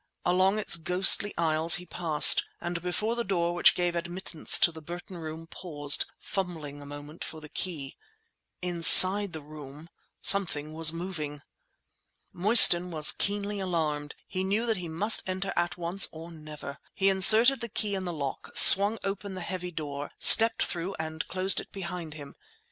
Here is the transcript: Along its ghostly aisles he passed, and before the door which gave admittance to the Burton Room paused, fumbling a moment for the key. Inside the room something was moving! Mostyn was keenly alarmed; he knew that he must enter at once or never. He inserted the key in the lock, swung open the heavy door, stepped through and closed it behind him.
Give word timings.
Along 0.25 0.57
its 0.57 0.77
ghostly 0.77 1.31
aisles 1.37 1.75
he 1.75 1.85
passed, 1.85 2.43
and 2.59 2.81
before 2.81 3.15
the 3.15 3.23
door 3.23 3.53
which 3.53 3.75
gave 3.75 3.95
admittance 3.95 4.57
to 4.57 4.71
the 4.71 4.81
Burton 4.81 5.15
Room 5.15 5.45
paused, 5.45 6.07
fumbling 6.17 6.81
a 6.81 6.87
moment 6.87 7.23
for 7.23 7.39
the 7.39 7.49
key. 7.49 7.97
Inside 8.63 9.31
the 9.31 9.43
room 9.43 9.89
something 10.19 10.73
was 10.73 10.91
moving! 10.91 11.43
Mostyn 12.33 12.89
was 12.89 13.11
keenly 13.11 13.59
alarmed; 13.59 14.15
he 14.27 14.43
knew 14.43 14.65
that 14.65 14.77
he 14.77 14.89
must 14.89 15.21
enter 15.29 15.53
at 15.55 15.77
once 15.77 16.07
or 16.11 16.31
never. 16.31 16.79
He 16.95 17.07
inserted 17.07 17.61
the 17.61 17.69
key 17.69 17.93
in 17.93 18.05
the 18.05 18.11
lock, 18.11 18.57
swung 18.57 18.97
open 19.03 19.35
the 19.35 19.41
heavy 19.41 19.69
door, 19.69 20.09
stepped 20.17 20.63
through 20.65 20.95
and 20.97 21.27
closed 21.27 21.59
it 21.59 21.71
behind 21.71 22.15
him. 22.15 22.35